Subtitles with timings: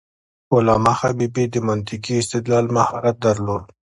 [0.53, 3.63] علامه حبيبي د منطقي استدلال مهارت درلود.